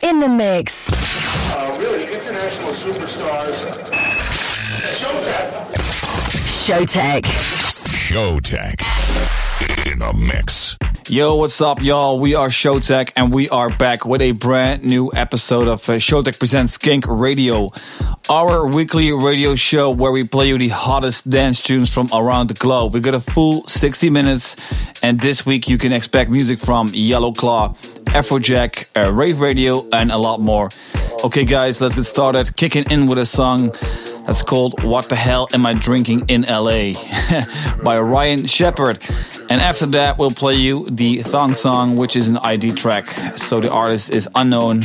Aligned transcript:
In 0.00 0.20
the 0.20 0.28
mix. 0.28 0.88
Uh, 1.56 1.76
really, 1.80 2.04
international 2.14 2.70
superstars. 2.70 3.56
Showtek. 5.00 5.48
Showtek. 6.64 7.22
Showtek. 7.88 9.90
In 9.90 9.98
the 9.98 10.12
mix. 10.12 10.77
Yo, 11.10 11.36
what's 11.36 11.58
up, 11.62 11.80
y'all? 11.80 12.20
We 12.20 12.34
are 12.34 12.48
Showtek 12.48 13.12
and 13.16 13.32
we 13.32 13.48
are 13.48 13.70
back 13.70 14.04
with 14.04 14.20
a 14.20 14.32
brand 14.32 14.84
new 14.84 15.10
episode 15.14 15.66
of 15.66 15.88
uh, 15.88 15.94
Showtek 15.94 16.38
Presents 16.38 16.74
Skink 16.74 17.06
Radio, 17.08 17.70
our 18.28 18.66
weekly 18.66 19.10
radio 19.12 19.54
show 19.54 19.90
where 19.90 20.12
we 20.12 20.24
play 20.24 20.48
you 20.48 20.58
the 20.58 20.68
hottest 20.68 21.30
dance 21.30 21.62
tunes 21.62 21.90
from 21.94 22.10
around 22.12 22.48
the 22.48 22.54
globe. 22.54 22.92
We 22.92 23.00
got 23.00 23.14
a 23.14 23.20
full 23.20 23.66
60 23.66 24.10
minutes, 24.10 24.54
and 25.02 25.18
this 25.18 25.46
week 25.46 25.66
you 25.66 25.78
can 25.78 25.94
expect 25.94 26.30
music 26.30 26.58
from 26.58 26.88
Yellow 26.88 27.32
Claw, 27.32 27.74
Afrojack, 28.08 28.88
uh, 28.96 29.12
Rave 29.12 29.40
Radio, 29.40 29.86
and 29.92 30.10
a 30.10 30.18
lot 30.18 30.40
more. 30.40 30.70
Okay, 31.24 31.44
guys, 31.44 31.80
let's 31.80 31.94
get 31.94 32.04
started. 32.04 32.56
Kicking 32.56 32.84
in 32.90 33.06
with 33.06 33.18
a 33.18 33.26
song 33.26 33.70
that's 34.26 34.42
called 34.42 34.82
What 34.84 35.08
the 35.08 35.16
Hell 35.16 35.48
Am 35.52 35.64
I 35.66 35.72
Drinking 35.72 36.26
in 36.28 36.42
LA 36.42 36.92
by 37.82 37.98
Ryan 37.98 38.46
Shepard. 38.46 38.98
And 39.50 39.60
after 39.60 39.86
that, 39.86 40.18
we'll 40.18 40.30
play 40.30 40.54
you 40.54 40.88
the 40.90 41.22
Thong 41.22 41.54
Song, 41.54 41.96
which 41.96 42.14
is 42.14 42.28
an 42.28 42.36
ID 42.36 42.72
track. 42.72 43.08
So 43.38 43.60
the 43.60 43.72
artist 43.72 44.10
is 44.10 44.28
unknown, 44.34 44.82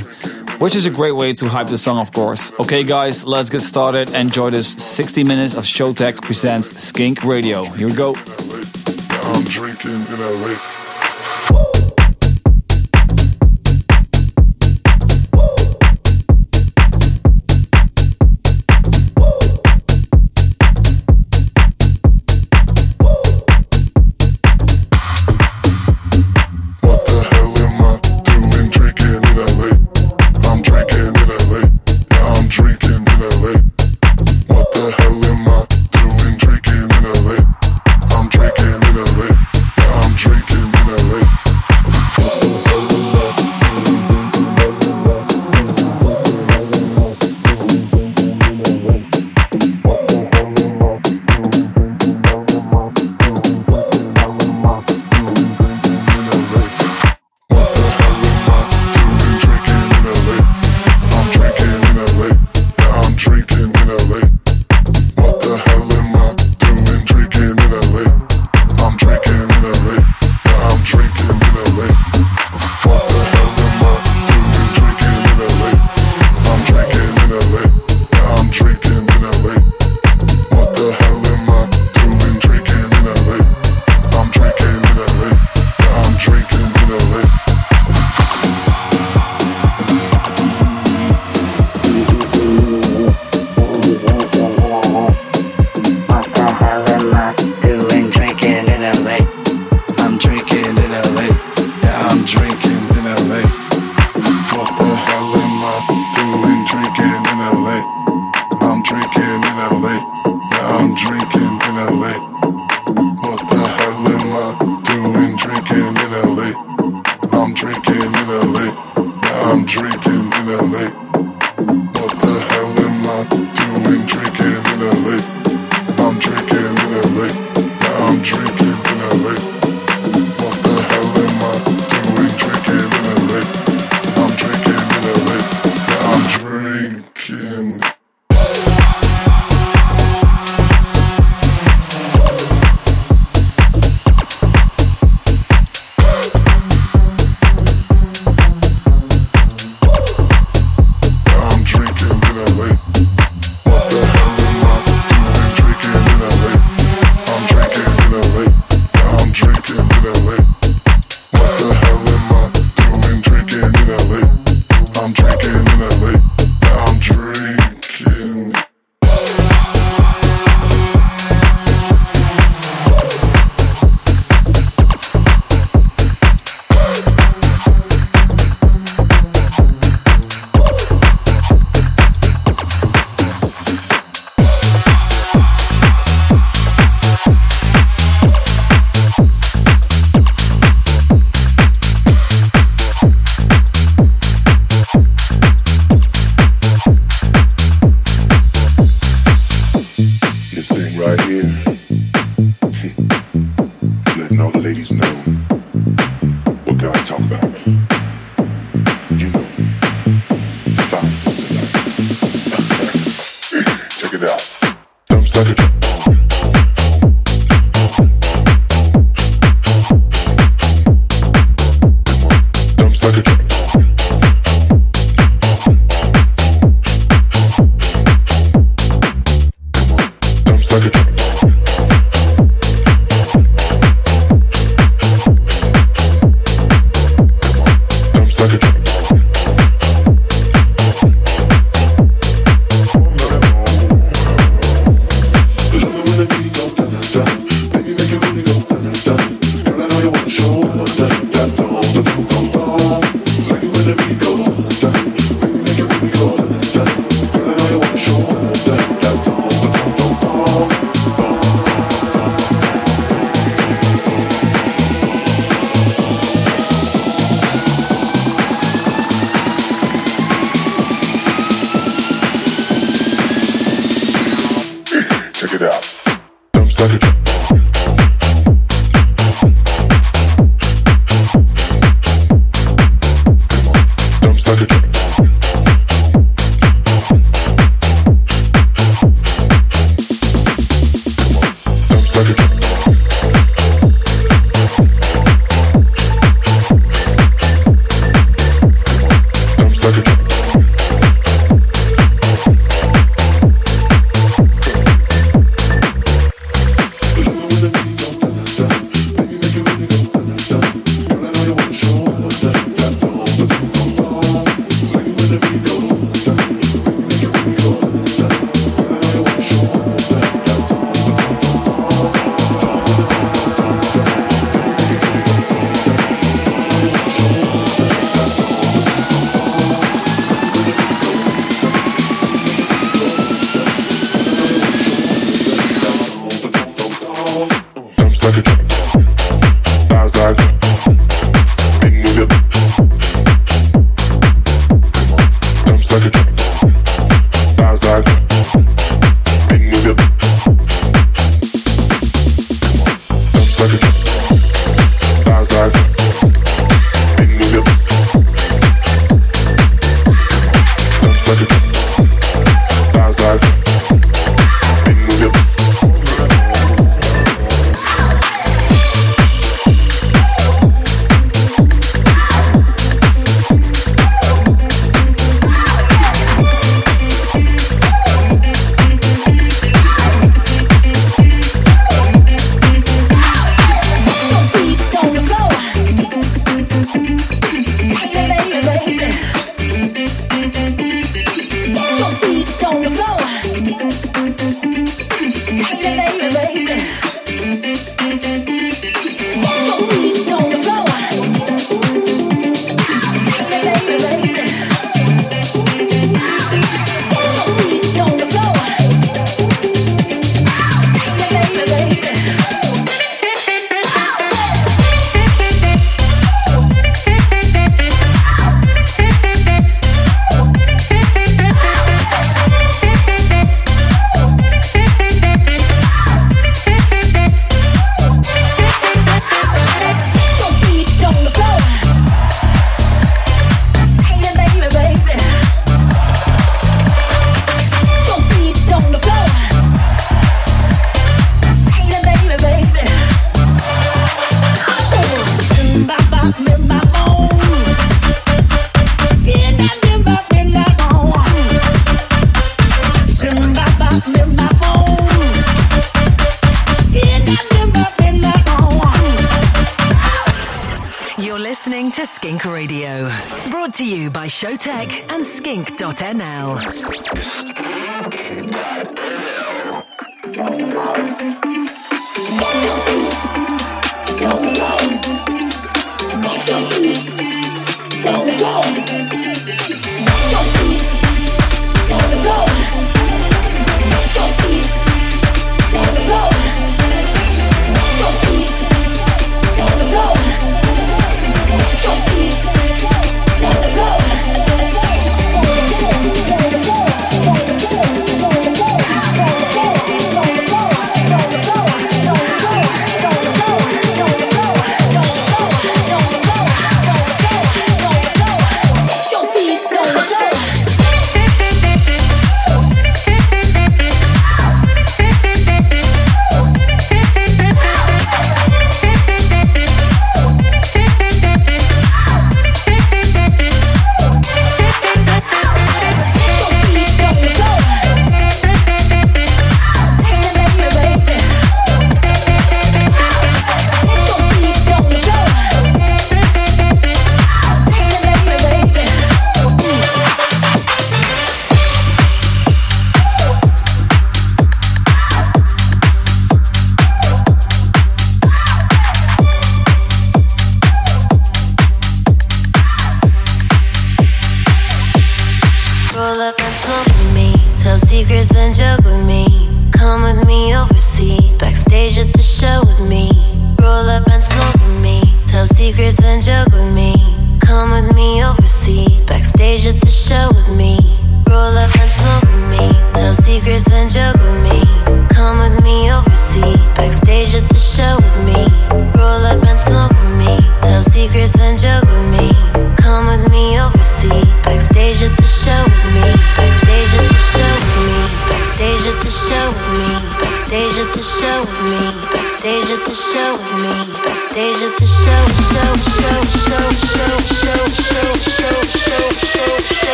which 0.60 0.76
is 0.76 0.86
a 0.86 0.90
great 0.90 1.16
way 1.16 1.34
to 1.34 1.50
hype 1.50 1.68
the 1.68 1.78
song, 1.78 2.00
of 2.00 2.14
course. 2.14 2.52
Okay, 2.60 2.84
guys, 2.84 3.26
let's 3.26 3.50
get 3.50 3.62
started. 3.62 4.10
Enjoy 4.14 4.50
this 4.50 4.74
60 4.74 5.24
minutes 5.24 5.56
of 5.56 5.66
Showtek 5.66 6.22
presents 6.22 6.70
Skink 6.82 7.24
Radio. 7.26 7.66
Here 7.66 7.88
we 7.88 7.94
go. 7.94 8.16
I'm 8.16 9.44
drinking 9.44 9.92
in 9.92 10.20
LA. 10.20 11.93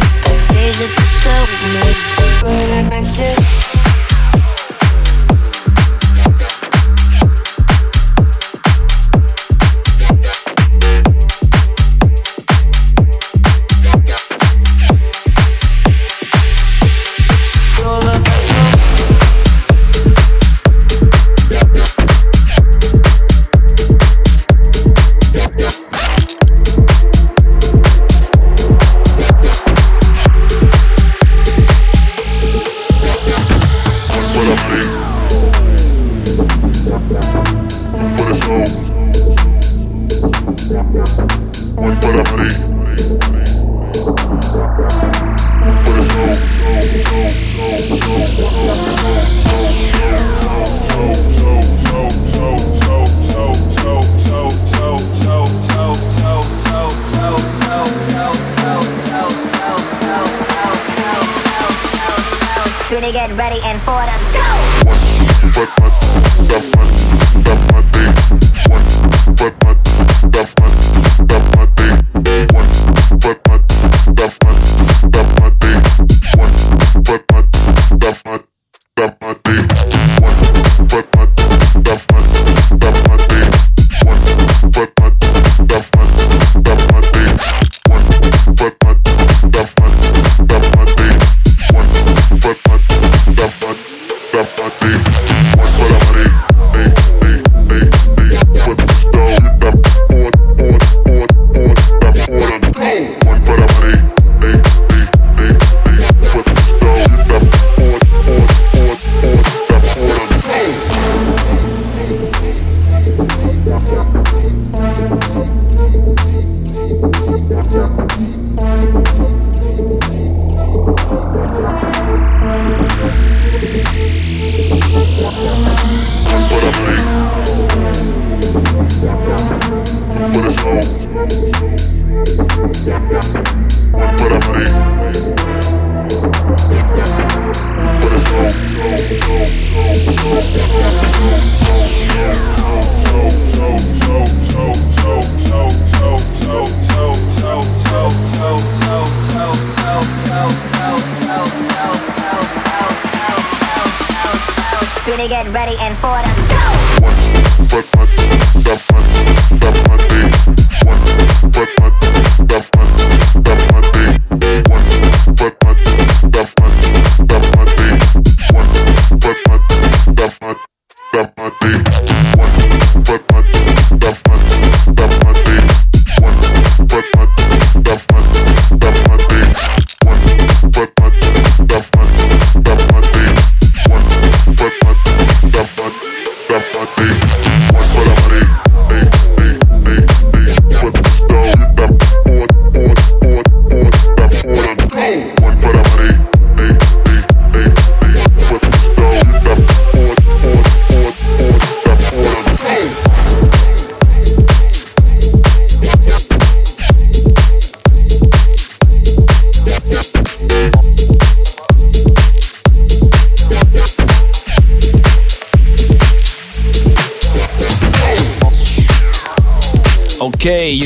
Backstage 0.00 0.80
at 0.80 0.92
the 0.96 1.06
show 1.20 1.40
with 1.48 1.64
me. 1.74 1.88
Roll 2.42 2.72
up 2.78 2.92
and 2.92 3.71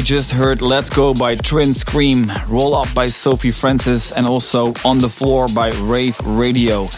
just 0.07 0.31
heard 0.31 0.63
Let's 0.63 0.89
Go 0.89 1.15
by 1.15 1.35
Trin 1.35 1.75
Scream, 1.75 2.31
Roll 2.47 2.77
Up 2.77 2.87
by 2.95 3.09
Sophie 3.09 3.51
Francis, 3.51 4.13
and 4.13 4.25
also 4.25 4.73
On 4.85 4.99
the 4.99 5.09
Floor 5.09 5.49
by 5.49 5.73
Rave 5.83 6.17
Radio. 6.21 6.89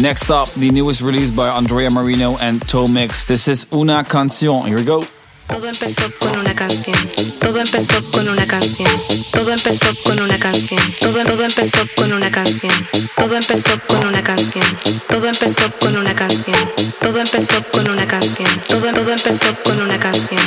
Next 0.00 0.30
up, 0.30 0.50
the 0.52 0.70
newest 0.70 1.02
release 1.02 1.30
by 1.30 1.48
Andrea 1.48 1.90
Marino 1.90 2.38
and 2.38 2.62
Tomix. 2.62 3.26
This 3.26 3.48
is 3.48 3.66
Una 3.70 4.02
Canción. 4.02 4.66
Here 4.66 4.78
we 4.78 4.84
go. 4.84 5.04
Todo 5.46 5.68
empezó 5.68 6.10
con 6.18 6.38
una 6.38 6.54
canción. 6.54 6.96
Todo 7.38 7.60
empezó 7.60 8.00
con 8.12 8.28
una 8.30 8.46
canción. 8.46 8.90
Todo 9.30 9.52
empezó 9.52 9.94
con 10.02 10.20
una 10.20 10.38
canción. 10.38 10.80
Todo, 11.00 11.22
todo 11.22 11.44
empezó 11.44 11.86
con 11.98 12.12
una 12.14 12.30
canción. 12.30 12.72
Todo 13.14 13.36
empezó 13.36 13.78
con 13.86 14.06
una 14.06 14.24
canción. 14.24 14.64
Todo 15.10 15.28
empezó 15.28 15.70
con 15.78 15.96
una 15.98 16.14
canción. 16.14 16.56
Todo 16.98 17.18
empezó 17.20 17.62
con 17.72 17.90
una 17.90 18.06
canción. 18.06 18.48
Todo, 18.68 18.90
todo 18.94 19.10
empezó 19.12 19.54
con 19.64 19.82
una 19.82 20.00
canción. 20.00 20.40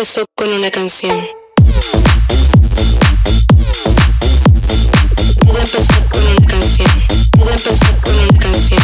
Empezó 0.00 0.24
con 0.34 0.48
una 0.50 0.70
canción. 0.70 1.20
Todo 5.44 5.58
empezó 5.58 5.94
con 6.10 6.26
una 6.26 6.46
canción. 6.46 6.90
Todo 7.36 7.50
empezó 7.50 7.84
con 8.02 8.14
una 8.18 8.38
canción. 8.38 8.80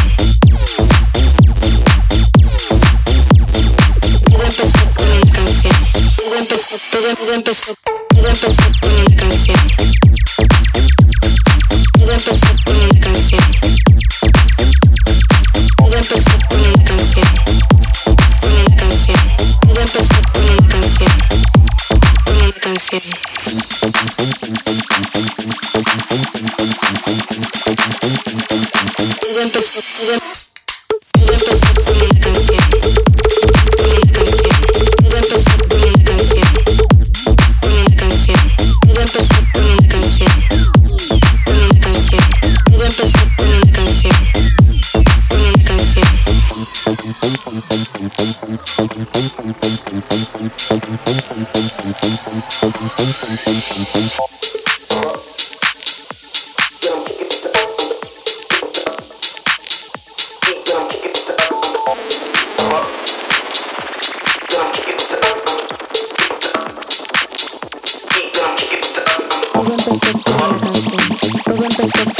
Todo 4.29 4.43
empezó 4.43 4.79
con 4.95 5.07
una 5.09 5.31
canción. 5.31 5.75
Todo 6.17 6.35
empezó, 6.37 6.77
todo, 6.91 7.15
todo 7.15 7.33
empezó, 7.33 7.73
todo 8.09 8.27
empezó 8.29 8.63
con 8.79 8.91
una 8.93 9.15
canción. 9.15 9.96
Todo 69.87 69.93
empezó 71.63 72.16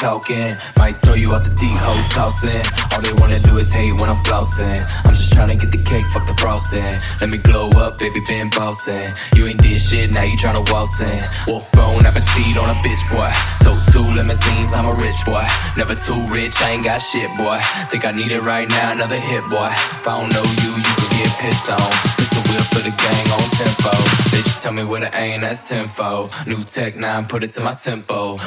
talking. 0.00 0.48
Might 0.80 0.96
throw 1.04 1.12
you 1.12 1.28
out 1.36 1.44
the 1.44 1.52
deep 1.52 1.76
hole 1.76 2.04
tossing. 2.08 2.64
All 2.96 3.04
they 3.04 3.12
wanna 3.20 3.38
do 3.44 3.52
is 3.60 3.68
hate 3.68 3.92
when 4.00 4.08
I'm 4.08 4.16
flossing. 4.24 4.80
I'm 5.04 5.12
just 5.12 5.30
trying 5.32 5.52
to 5.52 5.56
get 5.60 5.70
the 5.70 5.82
cake, 5.84 6.06
fuck 6.08 6.24
the 6.26 6.32
frosting. 6.40 6.88
Let 7.20 7.28
me 7.28 7.36
glow 7.36 7.68
up, 7.76 8.00
baby, 8.00 8.20
been 8.24 8.48
bossing. 8.48 9.06
You 9.36 9.46
ain't 9.46 9.60
did 9.60 9.78
shit, 9.78 10.10
now 10.10 10.24
you 10.24 10.40
tryna 10.40 10.64
waltz 10.72 10.98
in. 11.04 11.20
Wolf 11.46 11.70
bone 11.76 12.08
appetite 12.08 12.56
on 12.56 12.72
a 12.72 12.76
bitch, 12.80 13.02
boy. 13.12 13.28
Took 13.60 13.76
two 13.92 14.06
limousines, 14.16 14.72
I'm 14.72 14.88
a 14.88 14.96
rich 15.04 15.20
boy. 15.28 15.44
Never 15.76 15.94
too 15.94 16.16
rich, 16.32 16.56
I 16.64 16.80
ain't 16.80 16.84
got 16.84 17.04
shit, 17.04 17.28
boy. 17.36 17.60
Think 17.92 18.08
I 18.08 18.12
need 18.16 18.32
it 18.32 18.40
right 18.40 18.68
now, 18.68 18.96
another 18.96 19.20
hit, 19.20 19.44
boy. 19.52 19.68
If 19.68 20.08
I 20.08 20.16
don't 20.16 20.32
know 20.32 20.46
you, 20.64 20.70
you 20.80 20.92
can 20.96 21.10
get 21.20 21.32
pissed 21.44 21.68
on. 21.68 21.92
It's 22.16 22.32
the 22.32 22.40
wheel 22.48 22.64
for 22.72 22.80
the 22.88 22.94
gang 22.96 23.26
on 23.36 23.44
tempo. 23.52 23.92
Bitch, 24.32 24.62
tell 24.64 24.72
me 24.72 24.84
where 24.84 25.04
to 25.04 25.12
aim, 25.12 25.42
that's 25.44 25.68
tempo. 25.68 26.24
New 26.48 26.64
tech 26.64 26.96
nine, 26.96 27.28
put 27.28 27.44
it 27.44 27.52
to 27.52 27.60
my 27.60 27.74
tempo. 27.74 28.40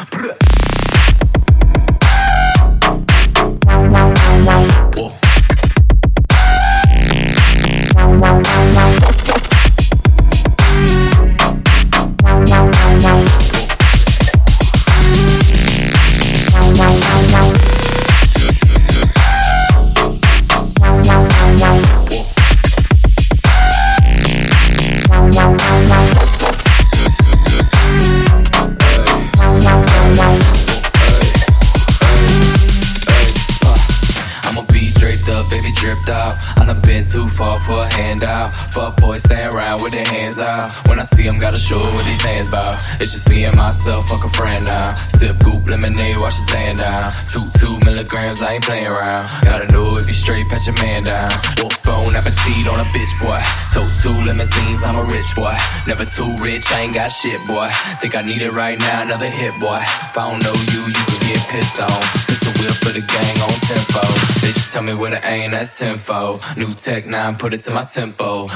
Milligrams, 48.14 48.42
I 48.42 48.54
ain't 48.54 48.64
playing 48.64 48.88
around. 48.88 49.30
Gotta 49.44 49.68
know 49.74 49.98
if 49.98 50.08
you 50.08 50.14
straight, 50.14 50.48
pat 50.50 50.66
your 50.66 50.76
man 50.82 51.04
down. 51.04 51.32
Wolf 51.58 51.82
bone 51.84 52.16
appetite 52.16 52.68
on 52.70 52.80
a 52.80 52.88
bitch 52.94 53.14
boy. 53.20 53.42
Took 53.74 53.90
two 54.02 54.14
limousines, 54.24 54.84
I'm 54.84 54.96
a 54.96 55.06
rich 55.12 55.36
boy. 55.36 55.54
Never 55.88 56.06
too 56.06 56.30
rich, 56.40 56.72
I 56.72 56.82
ain't 56.82 56.94
got 56.94 57.10
shit 57.10 57.42
boy. 57.46 57.68
Think 58.00 58.16
I 58.16 58.22
need 58.22 58.42
it 58.42 58.52
right 58.52 58.78
now, 58.78 59.02
another 59.04 59.30
hit 59.30 59.54
boy. 59.60 59.82
If 59.82 60.18
I 60.18 60.30
don't 60.30 60.44
know 60.44 60.54
you, 60.74 60.82
you 60.88 61.04
can 61.10 61.22
get 61.26 61.42
pissed 61.50 61.80
on. 61.82 62.02
It's 62.30 62.42
the 62.46 62.54
wheel 62.62 62.76
for 62.86 62.94
the 62.94 63.02
gang 63.02 63.38
on 63.42 63.58
tempo. 63.66 64.04
They 64.42 64.54
tell 64.72 64.84
me 64.84 64.94
where 64.94 65.12
to 65.12 65.22
aim, 65.28 65.52
that's 65.52 65.78
tempo. 65.78 66.40
New 66.58 66.74
tech 66.74 67.06
nine, 67.08 67.36
put 67.36 67.54
it 67.54 67.64
to 67.66 67.72
my 67.72 67.84
tempo. 67.84 68.48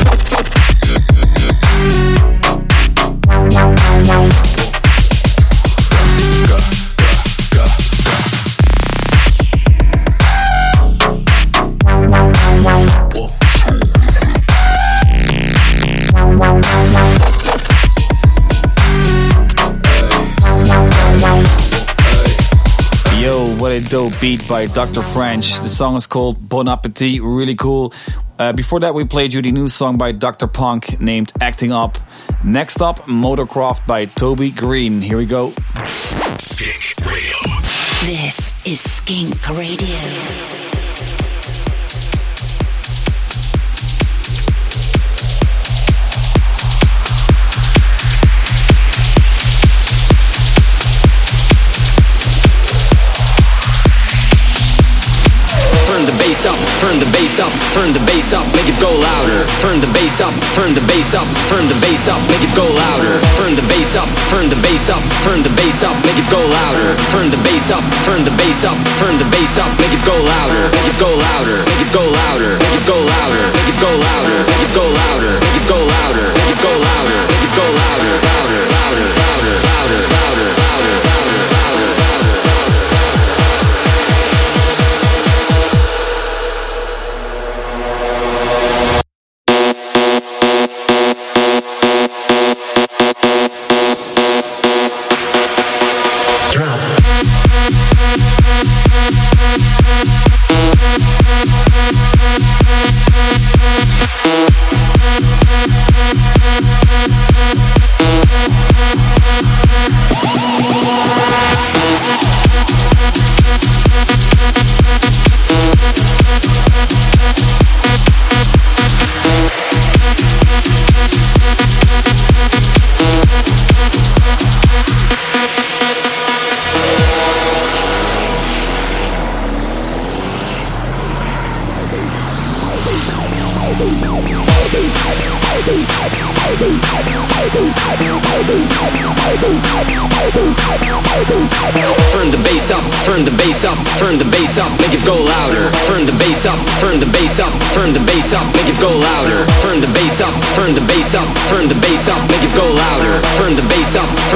Go, 0.00 0.19
dope 23.90 24.20
beat 24.20 24.46
by 24.48 24.66
Dr. 24.66 25.00
Fresch. 25.00 25.60
The 25.60 25.68
song 25.68 25.96
is 25.96 26.06
called 26.06 26.48
Bon 26.48 26.68
Appetit, 26.68 27.20
really 27.22 27.56
cool. 27.56 27.92
Uh, 28.38 28.52
before 28.52 28.78
that, 28.80 28.94
we 28.94 29.04
played 29.04 29.34
you 29.34 29.42
the 29.42 29.50
new 29.50 29.68
song 29.68 29.98
by 29.98 30.12
Dr. 30.12 30.46
Phunk 30.46 31.00
named 31.00 31.32
Acting 31.40 31.72
Up. 31.72 31.98
Next 32.44 32.80
up, 32.80 33.00
Motorcraft 33.06 33.88
by 33.88 34.04
Toby 34.04 34.52
Green. 34.52 35.00
Here 35.00 35.16
we 35.16 35.26
go. 35.26 35.52
Skink 36.38 36.94
Radio. 37.04 37.36
This 38.04 38.64
is 38.64 38.80
Skink 38.80 39.48
Radio. 39.48 40.69
Turn 57.70 57.92
the 57.94 58.02
bass 58.06 58.32
up, 58.34 58.46
make 58.54 58.66
it 58.66 58.78
go 58.82 58.90
louder. 58.90 59.46
Turn 59.62 59.78
the 59.78 59.90
bass 59.94 60.20
up, 60.20 60.34
turn 60.54 60.74
the 60.74 60.82
bass 60.90 61.14
up, 61.14 61.26
turn 61.46 61.66
the 61.70 61.78
bass 61.78 62.08
up, 62.10 62.18
make 62.26 62.42
it 62.42 62.54
go 62.54 62.66
louder. 62.66 63.22
Turn 63.38 63.54
the 63.54 63.62
bass 63.70 63.94
up, 63.94 64.08
turn 64.26 64.50
the 64.50 64.58
bass 64.58 64.90
up, 64.90 65.02
turn 65.22 65.42
the 65.42 65.52
bass 65.54 65.82
up, 65.82 65.94
make 66.02 66.18
it 66.18 66.28
go 66.30 66.42
louder. 66.42 66.98
Turn 67.14 67.30
the 67.30 67.40
bass 67.46 67.70
up, 67.70 67.82
turn 68.02 68.22
the 68.26 68.34
bass 68.34 68.64
up, 68.66 68.78
turn 68.98 69.14
the 69.18 69.28
bass 69.30 69.58
up, 69.58 69.70
make 69.78 69.94
it 69.94 70.02
go 70.04 70.16
louder. 70.18 70.70
Make 70.74 70.90
it 70.90 70.98
go 70.98 71.10
louder, 71.10 71.62
make 71.62 71.82
it 71.86 71.92
go 71.94 72.04
louder, 72.04 72.58
make 72.58 72.74
it 72.74 72.86
go 72.86 72.98
louder, 72.98 73.44
make 73.54 73.70
it 73.70 73.78
go 73.78 73.92
louder, 73.94 74.36
make 74.50 74.64
it 74.66 74.74
go 74.74 74.89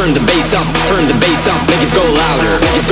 turn 0.04 0.12
the 0.12 0.20
bass 0.26 0.52
up, 0.52 0.66
turn 0.86 1.06
the 1.06 1.14
bass 1.14 1.46
up, 1.46 1.66
make 1.66 1.80
it 1.80 1.94
go 1.94 2.02
louder. 2.02 2.83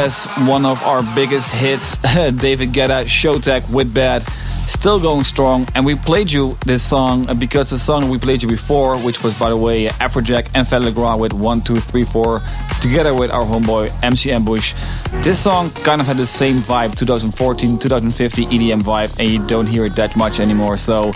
One 0.00 0.64
of 0.64 0.82
our 0.84 1.02
biggest 1.14 1.50
hits, 1.50 1.98
David 2.40 2.70
Guetta, 2.70 3.04
Showtek 3.04 3.70
with 3.70 3.92
Bad, 3.92 4.22
still 4.70 5.00
going 5.00 5.24
strong. 5.24 5.66
And 5.74 5.84
we 5.84 5.94
played 5.94 6.30
you 6.30 6.56
this 6.64 6.82
song 6.82 7.26
because 7.38 7.70
the 7.70 7.78
song 7.78 8.08
we 8.08 8.18
played 8.18 8.42
you 8.42 8.48
before, 8.48 8.98
which 8.98 9.22
was, 9.22 9.34
by 9.34 9.50
the 9.50 9.56
way, 9.56 9.86
Afrojack 9.86 10.48
and 10.54 10.66
Fedde 10.66 10.84
Le 10.84 10.92
Grand 10.92 11.20
with 11.20 11.32
1, 11.32 11.60
2, 11.62 11.76
3, 11.76 12.04
4, 12.04 12.40
together 12.80 13.14
with 13.14 13.30
our 13.30 13.42
homeboy 13.42 13.90
MC 14.02 14.30
Ambush. 14.30 14.74
This 15.22 15.42
song 15.42 15.70
kind 15.70 16.00
of 16.00 16.06
had 16.06 16.16
the 16.16 16.26
same 16.26 16.58
vibe, 16.58 16.96
2014, 16.96 17.78
2015 17.78 18.48
EDM 18.48 18.82
vibe, 18.82 19.18
and 19.18 19.28
you 19.28 19.46
don't 19.46 19.66
hear 19.66 19.84
it 19.84 19.96
that 19.96 20.16
much 20.16 20.40
anymore. 20.40 20.76
So 20.76 21.12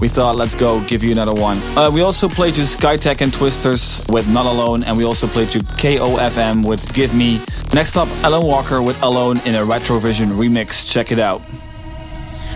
we 0.00 0.08
thought, 0.08 0.36
let's 0.36 0.54
go 0.54 0.82
give 0.84 1.02
you 1.02 1.12
another 1.12 1.34
one. 1.34 1.62
Uh, 1.76 1.90
we 1.90 2.02
also 2.02 2.28
played 2.28 2.56
you 2.56 2.64
Skytech 2.64 3.20
and 3.22 3.32
Twisters 3.32 4.04
with 4.08 4.28
Not 4.28 4.46
Alone, 4.46 4.84
and 4.84 4.96
we 4.96 5.04
also 5.04 5.26
played 5.26 5.54
you 5.54 5.60
KOFM 5.60 6.66
with 6.66 6.92
Give 6.92 7.14
Me. 7.14 7.40
Next 7.72 7.96
up, 7.96 8.08
Alan 8.22 8.46
Walker 8.46 8.82
with 8.82 9.00
Alone 9.02 9.38
in 9.46 9.54
a 9.54 9.60
Retrovision 9.60 10.32
remix. 10.32 10.90
Check 10.90 11.12
it 11.12 11.18
out. 11.18 11.42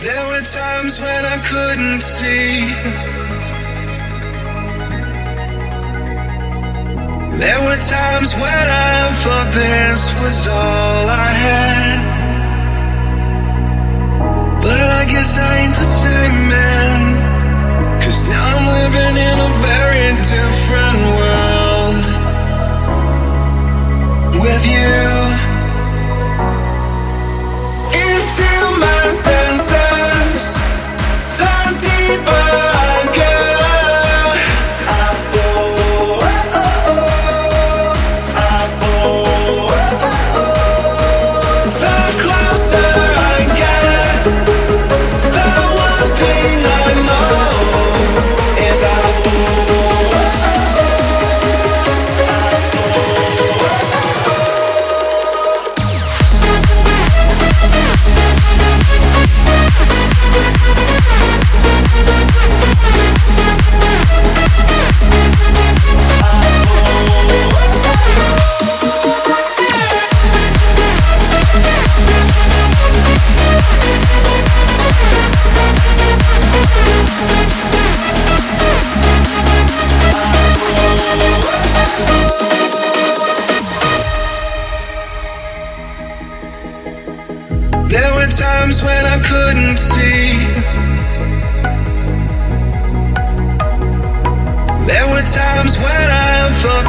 There 0.00 0.26
were 0.26 0.42
times 0.42 0.98
when 0.98 1.24
I 1.24 1.38
couldn't 1.50 2.00
see. 2.00 2.74
There 7.38 7.60
were 7.60 7.78
times 7.78 8.34
when 8.34 8.66
I 8.90 9.14
thought 9.22 9.50
this 9.54 10.00
was 10.20 10.48
all 10.48 11.08
I 11.08 11.30
had. 11.46 11.98
But 14.62 14.90
I 15.00 15.04
guess 15.04 15.38
I 15.38 15.58
ain't 15.58 15.74
the 15.74 15.90
same 16.02 16.48
man. 16.48 17.00
Cause 18.02 18.24
now 18.28 18.44
I'm 18.54 18.66
living 18.80 19.16
in 19.30 19.38
a 19.38 19.50
very 19.62 20.10
different 20.26 20.98
world. 21.16 21.37
With 24.40 24.66
you 24.66 25.17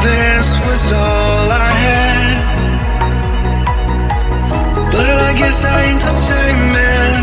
this 0.10 0.50
was 0.66 0.84
all 0.94 1.48
I 1.68 1.72
had. 1.86 2.36
But 4.94 5.16
I 5.30 5.32
guess 5.40 5.58
I 5.64 5.78
ain't 5.88 6.04
the 6.10 6.16
same 6.30 6.62
man. 6.78 7.22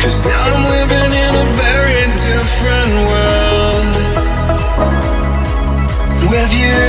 Cause 0.00 0.18
now 0.24 0.40
I'm 0.48 0.64
living 0.76 1.12
in 1.24 1.32
a 1.44 1.46
very 1.64 2.02
different 2.28 2.92
world. 3.10 3.94
With 6.32 6.52
you 6.62 6.88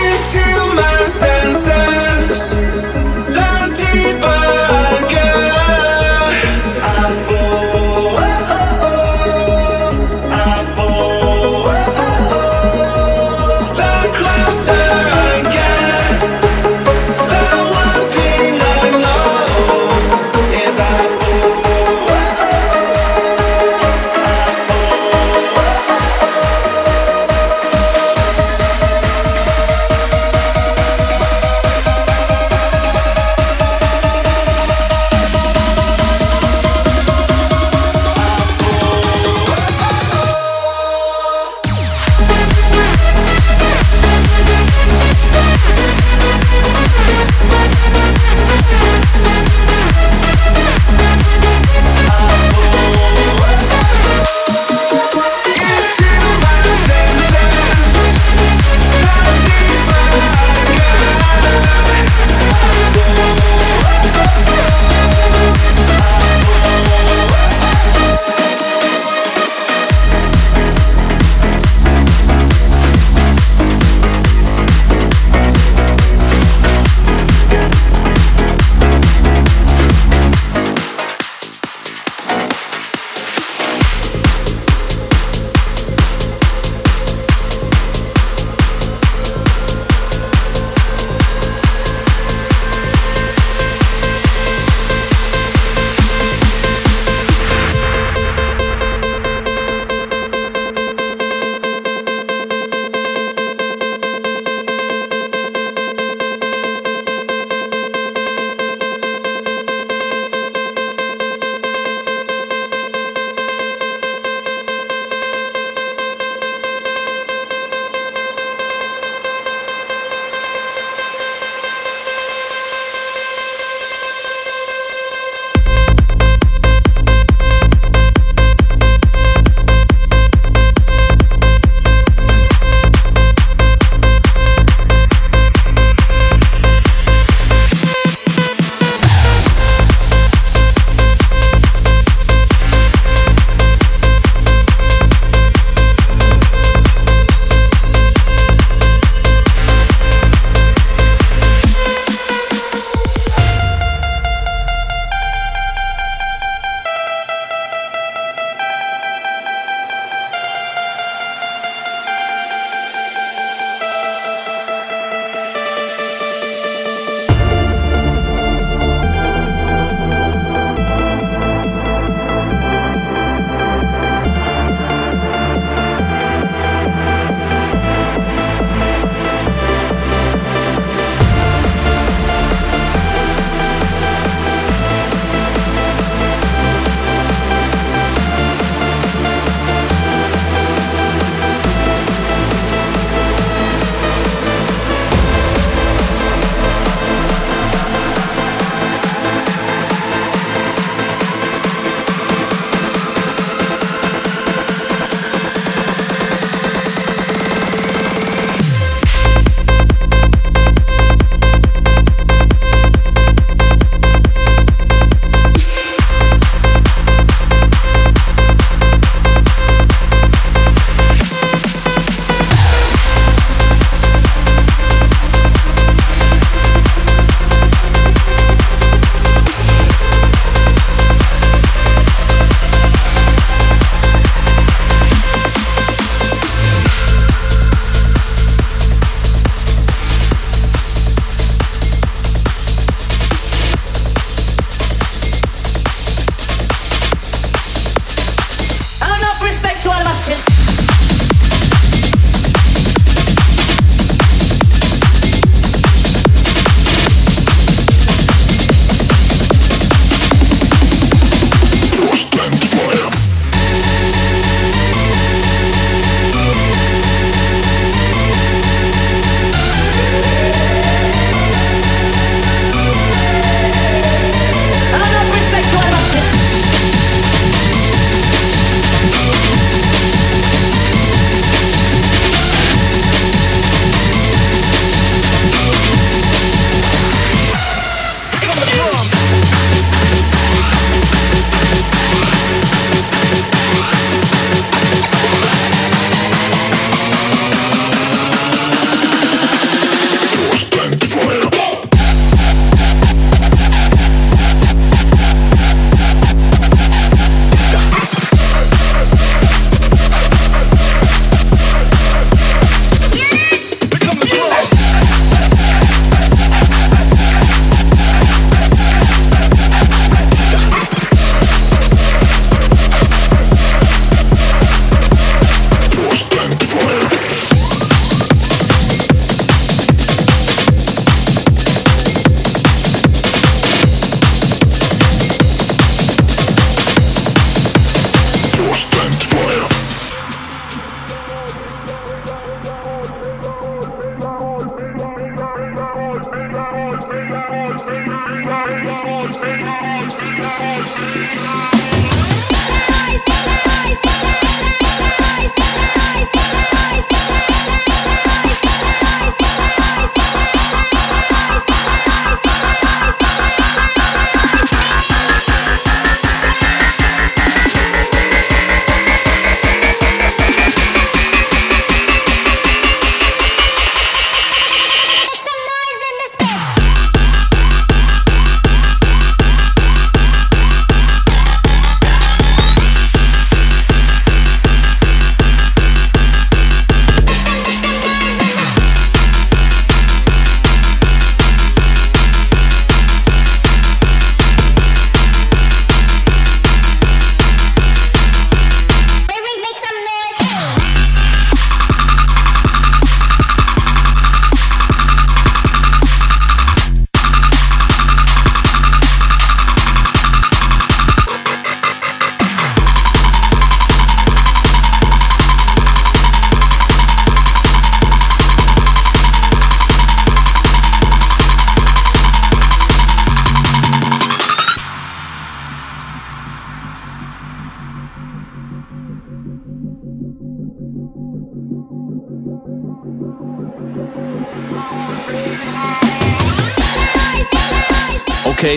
into 0.00 0.46
my 0.80 0.96
senses. 1.20 3.07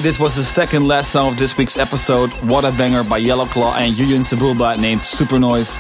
This 0.02 0.20
was 0.20 0.36
the 0.36 0.44
second 0.44 0.88
last 0.88 1.12
song 1.12 1.34
of 1.34 1.38
this 1.38 1.58
week's 1.60 1.78
episode, 1.78 2.32
What 2.50 2.66
a 2.66 2.72
Banger 2.72 3.04
by 3.04 3.20
Yellow 3.20 3.46
Claw 3.46 3.76
and 3.78 3.94
Juyen 3.94 4.24
Sebulba 4.24 4.80
named 4.80 5.04
Super 5.04 5.38
Noise. 5.38 5.78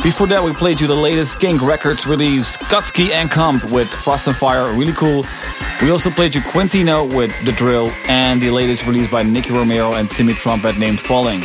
Before 0.00 0.28
that, 0.28 0.44
we 0.44 0.52
played 0.52 0.80
you 0.80 0.86
the 0.86 0.94
latest 0.94 1.32
Skink 1.32 1.60
Records 1.60 2.06
release, 2.06 2.56
Kutski 2.56 3.10
and 3.10 3.28
Comp 3.28 3.64
with 3.72 3.88
Frost 3.88 4.28
and 4.28 4.36
Fire, 4.36 4.72
really 4.72 4.92
cool. 4.92 5.26
We 5.82 5.90
also 5.90 6.08
played 6.10 6.36
you 6.36 6.40
Quintino 6.42 7.12
with 7.16 7.32
The 7.44 7.50
Drill 7.50 7.90
and 8.06 8.40
the 8.40 8.50
latest 8.50 8.86
release 8.86 9.10
by 9.10 9.24
Nicky 9.24 9.52
Romero 9.52 9.94
and 9.94 10.08
Timmy 10.08 10.34
Trumpet 10.34 10.78
named 10.78 11.00
Falling. 11.00 11.42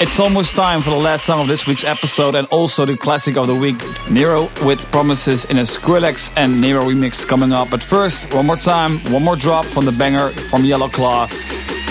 It's 0.00 0.18
almost 0.18 0.54
time 0.56 0.82
for 0.82 0.90
the 0.90 0.96
last 0.96 1.24
song 1.24 1.40
of 1.40 1.48
this 1.48 1.66
week's 1.66 1.84
episode 1.84 2.34
and 2.34 2.46
also 2.48 2.84
the 2.84 2.96
classic 2.96 3.36
of 3.36 3.48
the 3.48 3.54
week, 3.54 3.76
Nero 4.10 4.48
with 4.64 4.80
Promises 4.90 5.44
in 5.46 5.58
a 5.58 5.62
Skrillex 5.62 6.32
and 6.36 6.60
Nero 6.60 6.82
remix 6.82 7.26
coming 7.26 7.52
up. 7.52 7.70
But 7.70 7.82
first, 7.82 8.32
one 8.34 8.46
more 8.46 8.56
time, 8.56 8.98
one 9.12 9.22
more 9.22 9.36
drop 9.36 9.64
from 9.64 9.84
the 9.84 9.92
banger 9.92 10.30
from 10.30 10.64
Yellow 10.64 10.88
Claw, 10.88 11.28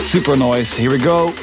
Super 0.01 0.35
Noise. 0.35 0.75
Here 0.75 0.89
we 0.89 0.97
go. 0.97 1.33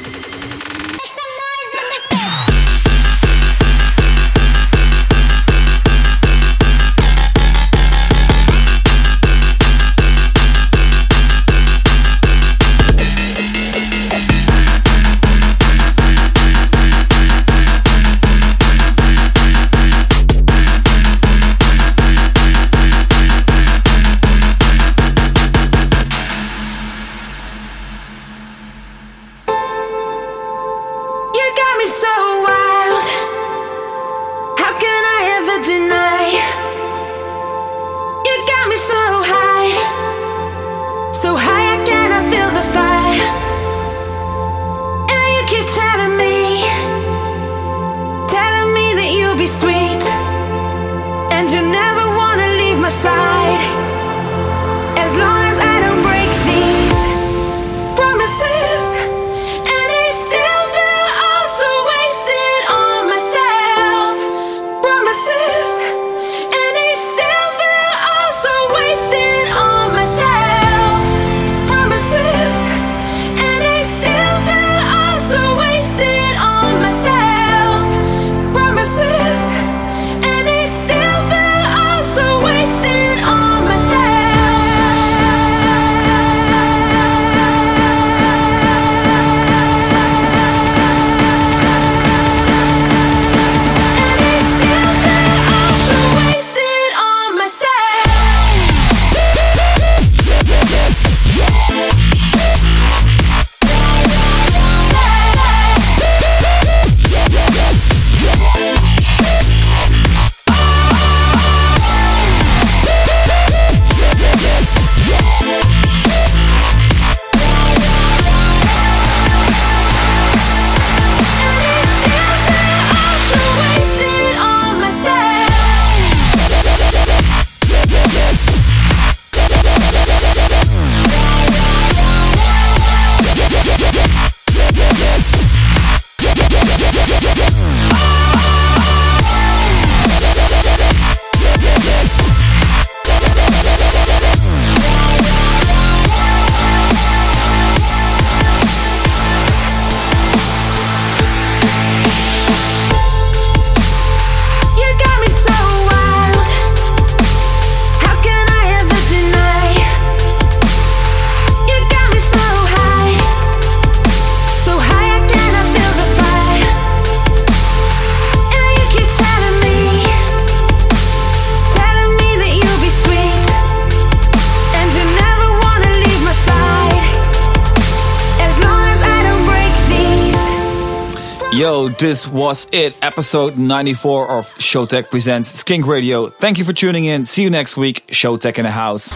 This 181.99 182.27
was 182.27 182.67
it. 182.71 182.95
Episode 183.01 183.57
94 183.57 184.39
of 184.39 184.53
Showtek 184.55 185.09
Presents 185.09 185.49
Skink 185.49 185.85
Radio. 185.85 186.27
Thank 186.27 186.57
you 186.57 186.63
for 186.63 186.73
tuning 186.73 187.05
in. 187.05 187.25
See 187.25 187.43
you 187.43 187.49
next 187.49 187.77
week. 187.77 188.07
Showtek 188.07 188.57
in 188.57 188.65
the 188.65 188.71
house. 188.71 189.09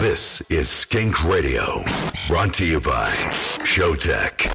This 0.00 0.40
is 0.50 0.68
Skink 0.68 1.22
Radio, 1.24 1.84
brought 2.26 2.52
to 2.54 2.66
you 2.66 2.80
by 2.80 3.06
Showtek. 3.62 4.50